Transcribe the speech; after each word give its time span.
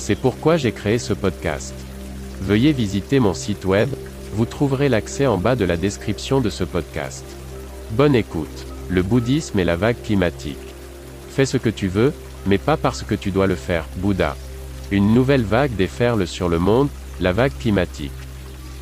C'est 0.00 0.14
pourquoi 0.14 0.56
j'ai 0.56 0.72
créé 0.72 0.98
ce 0.98 1.12
podcast. 1.12 1.74
Veuillez 2.40 2.72
visiter 2.72 3.20
mon 3.20 3.34
site 3.34 3.66
web, 3.66 3.90
vous 4.32 4.46
trouverez 4.46 4.88
l'accès 4.88 5.26
en 5.26 5.36
bas 5.36 5.56
de 5.56 5.66
la 5.66 5.76
description 5.76 6.40
de 6.40 6.48
ce 6.48 6.64
podcast. 6.64 7.22
Bonne 7.90 8.14
écoute. 8.14 8.66
Le 8.88 9.02
bouddhisme 9.02 9.58
et 9.58 9.64
la 9.64 9.76
vague 9.76 10.00
climatique. 10.02 10.56
Fais 11.28 11.44
ce 11.44 11.58
que 11.58 11.68
tu 11.68 11.88
veux, 11.88 12.14
mais 12.46 12.56
pas 12.56 12.78
parce 12.78 13.02
que 13.02 13.14
tu 13.14 13.30
dois 13.30 13.46
le 13.46 13.56
faire, 13.56 13.84
Bouddha. 13.98 14.36
Une 14.90 15.12
nouvelle 15.12 15.44
vague 15.44 15.76
déferle 15.76 16.26
sur 16.26 16.48
le 16.48 16.58
monde, 16.58 16.88
la 17.20 17.32
vague 17.32 17.56
climatique. 17.60 18.10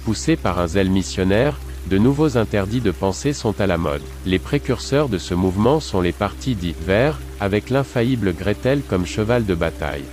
Poussée 0.04 0.36
par 0.36 0.60
un 0.60 0.68
zèle 0.68 0.88
missionnaire, 0.88 1.58
de 1.90 1.98
nouveaux 1.98 2.38
interdits 2.38 2.80
de 2.80 2.92
pensée 2.92 3.32
sont 3.32 3.60
à 3.60 3.66
la 3.66 3.76
mode. 3.76 4.02
Les 4.24 4.38
précurseurs 4.38 5.08
de 5.08 5.18
ce 5.18 5.34
mouvement 5.34 5.80
sont 5.80 6.00
les 6.00 6.12
partis 6.12 6.54
dits 6.54 6.76
verts, 6.80 7.18
avec 7.40 7.70
l'infaillible 7.70 8.32
Gretel 8.34 8.82
comme 8.88 9.04
cheval 9.04 9.46
de 9.46 9.56
bataille. 9.56 10.04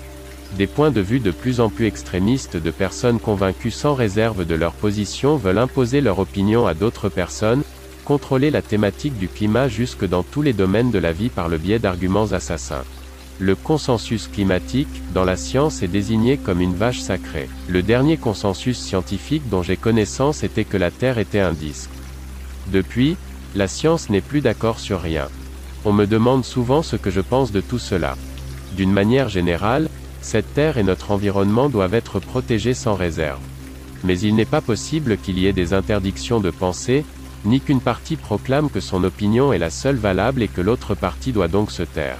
Des 0.53 0.67
points 0.67 0.91
de 0.91 1.01
vue 1.01 1.19
de 1.19 1.31
plus 1.31 1.59
en 1.59 1.69
plus 1.69 1.85
extrémistes 1.85 2.55
de 2.55 2.71
personnes 2.71 3.19
convaincues 3.19 3.71
sans 3.71 3.93
réserve 3.93 4.45
de 4.45 4.55
leur 4.55 4.71
position 4.71 5.35
veulent 5.35 5.57
imposer 5.57 5.99
leur 5.99 6.19
opinion 6.19 6.65
à 6.65 6.73
d'autres 6.73 7.09
personnes, 7.09 7.63
contrôler 8.05 8.51
la 8.51 8.61
thématique 8.61 9.17
du 9.17 9.27
climat 9.27 9.67
jusque 9.67 10.05
dans 10.05 10.23
tous 10.23 10.41
les 10.41 10.53
domaines 10.53 10.91
de 10.91 10.99
la 10.99 11.11
vie 11.11 11.29
par 11.29 11.49
le 11.49 11.57
biais 11.57 11.79
d'arguments 11.79 12.31
assassins. 12.31 12.85
Le 13.39 13.55
consensus 13.55 14.29
climatique, 14.29 15.01
dans 15.13 15.25
la 15.25 15.35
science 15.35 15.83
est 15.83 15.89
désigné 15.89 16.37
comme 16.37 16.61
une 16.61 16.75
vache 16.75 17.01
sacrée. 17.01 17.49
Le 17.67 17.83
dernier 17.83 18.15
consensus 18.15 18.79
scientifique 18.79 19.49
dont 19.49 19.61
j'ai 19.61 19.75
connaissance 19.75 20.43
était 20.43 20.63
que 20.63 20.77
la 20.77 20.89
Terre 20.89 21.17
était 21.17 21.41
un 21.41 21.51
disque. 21.51 21.89
Depuis, 22.67 23.17
la 23.53 23.67
science 23.67 24.09
n'est 24.09 24.21
plus 24.21 24.39
d'accord 24.39 24.79
sur 24.79 25.01
rien. 25.01 25.27
On 25.83 25.91
me 25.91 26.05
demande 26.05 26.45
souvent 26.45 26.81
ce 26.81 26.95
que 26.95 27.11
je 27.11 27.19
pense 27.19 27.51
de 27.51 27.59
tout 27.59 27.77
cela. 27.77 28.15
D'une 28.77 28.93
manière 28.93 29.27
générale, 29.27 29.89
cette 30.25 30.55
Terre 30.55 30.79
et 30.79 30.83
notre 30.83 31.11
environnement 31.11 31.69
doivent 31.69 31.93
être 31.93 32.19
protégés 32.19 32.73
sans 32.73 32.95
réserve. 32.95 33.39
Mais 34.03 34.19
il 34.19 34.33
n'est 34.35 34.43
pas 34.43 34.59
possible 34.59 35.17
qu'il 35.17 35.37
y 35.37 35.45
ait 35.45 35.53
des 35.53 35.71
interdictions 35.73 36.39
de 36.39 36.49
pensée, 36.49 37.05
ni 37.45 37.61
qu'une 37.61 37.79
partie 37.79 38.15
proclame 38.15 38.71
que 38.71 38.79
son 38.79 39.03
opinion 39.03 39.53
est 39.53 39.59
la 39.59 39.69
seule 39.69 39.97
valable 39.97 40.41
et 40.41 40.47
que 40.47 40.61
l'autre 40.61 40.95
partie 40.95 41.31
doit 41.31 41.47
donc 41.47 41.69
se 41.71 41.83
taire. 41.83 42.17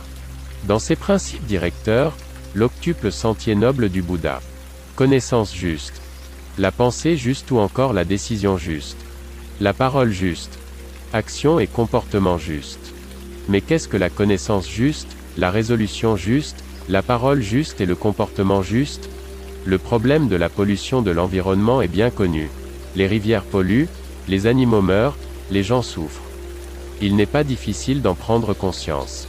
Dans 0.66 0.78
ses 0.78 0.96
principes 0.96 1.48
directeurs, 1.48 2.16
l'octuple 2.54 3.12
sentier 3.12 3.56
noble 3.56 3.90
du 3.90 4.04
Bouddha. 4.04 4.40
Connaissance 4.96 5.56
juste. 5.56 6.00
La 6.60 6.72
pensée 6.72 7.18
juste 7.18 7.50
ou 7.50 7.58
encore 7.58 7.92
la 7.92 8.06
décision 8.06 8.56
juste. 8.56 8.98
La 9.60 9.74
parole 9.74 10.12
juste. 10.12 10.60
Action 11.12 11.60
et 11.60 11.66
comportement 11.66 12.38
juste. 12.38 12.94
Mais 13.50 13.62
qu'est-ce 13.62 13.88
que 13.88 13.98
la 13.98 14.12
connaissance 14.12 14.70
juste, 14.70 15.08
la 15.38 15.50
résolution 15.50 16.16
juste, 16.16 16.64
la 16.88 17.02
parole 17.02 17.42
juste 17.42 17.82
et 17.82 17.88
le 17.88 17.96
comportement 17.96 18.62
juste 18.62 19.10
Le 19.66 19.80
problème 19.80 20.28
de 20.28 20.36
la 20.36 20.50
pollution 20.50 21.02
de 21.02 21.10
l'environnement 21.10 21.82
est 21.82 21.88
bien 21.88 22.12
connu. 22.12 22.48
Les 22.96 23.08
rivières 23.08 23.44
polluent, 23.44 23.88
les 24.28 24.46
animaux 24.46 24.84
meurent, 24.84 25.18
les 25.50 25.64
gens 25.64 25.82
souffrent. 25.82 26.22
Il 27.02 27.16
n'est 27.16 27.26
pas 27.26 27.44
difficile 27.44 28.04
d'en 28.04 28.14
prendre 28.14 28.54
conscience. 28.54 29.28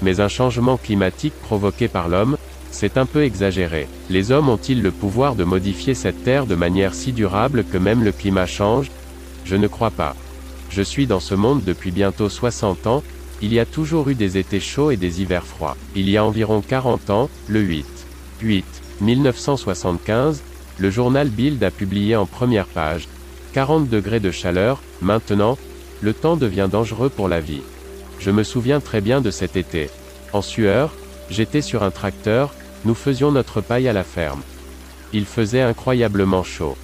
Mais 0.00 0.20
un 0.20 0.28
changement 0.28 0.78
climatique 0.78 1.34
provoqué 1.42 1.88
par 1.88 2.08
l'homme, 2.08 2.38
c'est 2.70 2.96
un 2.96 3.04
peu 3.04 3.22
exagéré. 3.22 3.86
Les 4.08 4.32
hommes 4.32 4.48
ont-ils 4.48 4.82
le 4.82 4.90
pouvoir 4.90 5.34
de 5.34 5.44
modifier 5.44 5.92
cette 5.92 6.24
terre 6.24 6.46
de 6.46 6.54
manière 6.54 6.94
si 6.94 7.12
durable 7.12 7.64
que 7.64 7.76
même 7.76 8.02
le 8.02 8.12
climat 8.12 8.46
change? 8.46 8.90
Je 9.44 9.56
ne 9.56 9.68
crois 9.68 9.90
pas. 9.90 10.16
Je 10.70 10.80
suis 10.80 11.06
dans 11.06 11.20
ce 11.20 11.34
monde 11.34 11.62
depuis 11.64 11.90
bientôt 11.90 12.30
60 12.30 12.86
ans, 12.86 13.02
il 13.42 13.52
y 13.52 13.58
a 13.58 13.66
toujours 13.66 14.08
eu 14.08 14.14
des 14.14 14.38
étés 14.38 14.60
chauds 14.60 14.90
et 14.90 14.96
des 14.96 15.20
hivers 15.20 15.46
froids. 15.46 15.76
Il 15.94 16.08
y 16.08 16.16
a 16.16 16.24
environ 16.24 16.60
40 16.60 17.10
ans, 17.10 17.30
le 17.48 17.60
8. 17.60 17.86
8. 18.40 18.64
1975, 19.00 20.42
le 20.78 20.90
journal 20.90 21.28
Bild 21.28 21.62
a 21.62 21.70
publié 21.70 22.16
en 22.16 22.26
première 22.26 22.66
page. 22.66 23.08
40 23.52 23.88
degrés 23.88 24.20
de 24.20 24.30
chaleur, 24.30 24.80
maintenant, 25.00 25.58
le 26.00 26.12
temps 26.12 26.36
devient 26.36 26.68
dangereux 26.70 27.08
pour 27.08 27.28
la 27.28 27.40
vie. 27.40 27.62
Je 28.18 28.30
me 28.30 28.42
souviens 28.42 28.80
très 28.80 29.00
bien 29.00 29.20
de 29.20 29.30
cet 29.30 29.56
été. 29.56 29.90
En 30.32 30.42
sueur, 30.42 30.92
j'étais 31.30 31.62
sur 31.62 31.82
un 31.82 31.90
tracteur, 31.90 32.54
nous 32.84 32.94
faisions 32.94 33.30
notre 33.30 33.60
paille 33.60 33.88
à 33.88 33.92
la 33.92 34.04
ferme. 34.04 34.42
Il 35.12 35.26
faisait 35.26 35.62
incroyablement 35.62 36.42
chaud. 36.42 36.76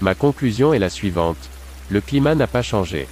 Ma 0.00 0.14
conclusion 0.14 0.72
est 0.72 0.78
la 0.78 0.90
suivante. 0.90 1.50
Le 1.90 2.00
climat 2.00 2.34
n'a 2.34 2.46
pas 2.46 2.62
changé. 2.62 3.06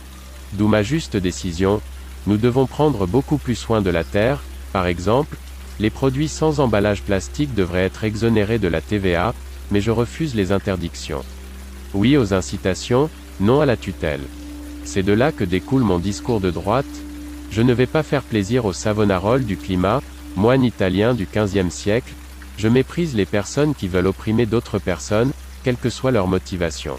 D'où 0.54 0.66
ma 0.66 0.82
juste 0.82 1.16
décision, 1.16 1.80
nous 2.26 2.36
devons 2.36 2.66
prendre 2.66 3.06
beaucoup 3.06 3.38
plus 3.38 3.56
soin 3.56 3.82
de 3.82 3.90
la 3.90 4.04
terre, 4.04 4.40
par 4.72 4.86
exemple, 4.86 5.36
les 5.80 5.90
produits 5.90 6.28
sans 6.28 6.60
emballage 6.60 7.02
plastique 7.02 7.54
devraient 7.54 7.84
être 7.84 8.04
exonérés 8.04 8.58
de 8.58 8.68
la 8.68 8.80
TVA, 8.80 9.34
mais 9.70 9.80
je 9.80 9.90
refuse 9.90 10.34
les 10.34 10.52
interdictions. 10.52 11.24
Oui 11.94 12.16
aux 12.16 12.34
incitations, 12.34 13.10
non 13.40 13.60
à 13.60 13.66
la 13.66 13.76
tutelle. 13.76 14.22
C'est 14.84 15.02
de 15.02 15.12
là 15.12 15.32
que 15.32 15.44
découle 15.44 15.82
mon 15.82 15.98
discours 15.98 16.40
de 16.40 16.50
droite, 16.50 16.86
je 17.50 17.62
ne 17.62 17.72
vais 17.72 17.86
pas 17.86 18.02
faire 18.02 18.22
plaisir 18.22 18.64
au 18.64 18.72
Savonarola 18.72 19.42
du 19.42 19.56
climat, 19.56 20.00
moine 20.36 20.64
italien 20.64 21.14
du 21.14 21.26
XVe 21.26 21.70
siècle, 21.70 22.12
je 22.56 22.68
méprise 22.68 23.14
les 23.14 23.26
personnes 23.26 23.74
qui 23.74 23.88
veulent 23.88 24.06
opprimer 24.06 24.46
d'autres 24.46 24.78
personnes, 24.78 25.32
quelle 25.64 25.76
que 25.76 25.90
soit 25.90 26.12
leur 26.12 26.28
motivation. 26.28 26.98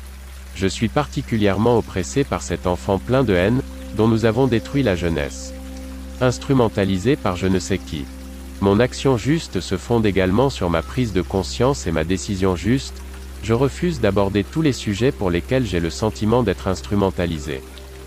Je 0.55 0.67
suis 0.67 0.89
particulièrement 0.89 1.77
oppressé 1.77 2.23
par 2.23 2.41
cet 2.41 2.67
enfant 2.67 2.99
plein 2.99 3.23
de 3.23 3.33
haine, 3.33 3.61
dont 3.95 4.07
nous 4.07 4.25
avons 4.25 4.47
détruit 4.47 4.83
la 4.83 4.95
jeunesse. 4.95 5.53
Instrumentalisé 6.21 7.15
par 7.15 7.35
je 7.35 7.47
ne 7.47 7.59
sais 7.59 7.77
qui. 7.77 8.05
Mon 8.61 8.79
action 8.79 9.17
juste 9.17 9.59
se 9.59 9.77
fonde 9.77 10.05
également 10.05 10.49
sur 10.49 10.69
ma 10.69 10.81
prise 10.81 11.13
de 11.13 11.21
conscience 11.21 11.85
et 11.85 11.91
ma 11.91 12.03
décision 12.03 12.55
juste, 12.55 13.01
je 13.43 13.53
refuse 13.53 13.99
d'aborder 13.99 14.43
tous 14.43 14.61
les 14.61 14.71
sujets 14.71 15.11
pour 15.11 15.29
lesquels 15.29 15.65
j'ai 15.65 15.81
le 15.81 15.89
sentiment 15.89 16.43
d'être 16.43 16.67
instrumentalisé. 16.67 17.61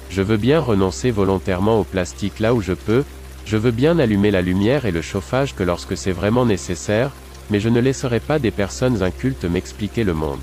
Je 0.08 0.22
veux 0.22 0.38
bien 0.38 0.60
renoncer 0.60 1.10
volontairement 1.10 1.80
au 1.80 1.84
plastique 1.84 2.40
là 2.40 2.54
où 2.54 2.62
je 2.62 2.72
peux, 2.72 3.04
je 3.44 3.56
veux 3.56 3.70
bien 3.70 3.98
allumer 3.98 4.30
la 4.30 4.40
lumière 4.42 4.86
et 4.86 4.92
le 4.92 5.02
chauffage 5.02 5.54
que 5.54 5.62
lorsque 5.62 5.96
c'est 5.96 6.12
vraiment 6.12 6.46
nécessaire, 6.46 7.10
mais 7.50 7.60
je 7.60 7.68
ne 7.68 7.80
laisserai 7.80 8.20
pas 8.20 8.38
des 8.38 8.50
personnes 8.50 9.02
incultes 9.02 9.44
m'expliquer 9.44 10.04
le 10.04 10.14
monde. 10.14 10.40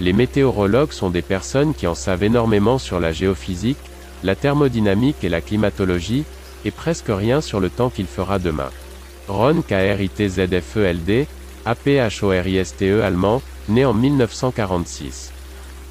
Les 0.00 0.12
météorologues 0.12 0.92
sont 0.92 1.10
des 1.10 1.22
personnes 1.22 1.74
qui 1.74 1.86
en 1.86 1.94
savent 1.94 2.22
énormément 2.22 2.78
sur 2.78 3.00
la 3.00 3.12
géophysique, 3.12 3.78
la 4.22 4.34
thermodynamique 4.34 5.22
et 5.24 5.28
la 5.28 5.40
climatologie, 5.40 6.24
et 6.64 6.70
presque 6.70 7.08
rien 7.08 7.40
sur 7.40 7.60
le 7.60 7.70
temps 7.70 7.90
qu'il 7.90 8.06
fera 8.06 8.38
demain. 8.38 8.70
Ron 9.28 9.62
KRITZFELD, 9.62 11.26
APHORISTE 11.64 12.82
allemand, 13.02 13.42
né 13.68 13.84
en 13.84 13.94
1946. 13.94 15.32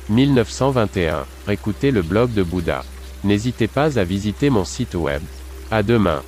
1921. 0.10 1.26
Écoutez 1.50 1.92
le 1.92 2.02
blog 2.02 2.34
de 2.34 2.44
Bouddha. 2.44 2.84
N'hésitez 3.24 3.68
pas 3.68 3.98
à 3.98 4.04
visiter 4.04 4.50
mon 4.50 4.66
site 4.66 4.96
web. 4.96 5.22
À 5.72 5.82
demain. 5.84 6.22